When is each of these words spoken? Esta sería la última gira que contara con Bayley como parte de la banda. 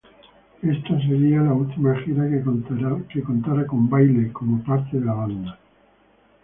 Esta 0.63 0.97
sería 1.01 1.41
la 1.41 1.53
última 1.53 1.93
gira 1.99 2.23
que 3.07 3.21
contara 3.21 3.67
con 3.67 3.87
Bayley 3.87 4.31
como 4.31 4.63
parte 4.63 4.97
de 4.97 5.05
la 5.05 5.13
banda. 5.13 5.59